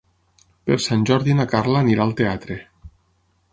Per 0.69 0.77
Sant 0.85 1.03
Jordi 1.09 1.35
na 1.41 1.47
Carla 1.53 1.85
anirà 1.87 2.07
al 2.09 2.17
teatre. 2.23 2.59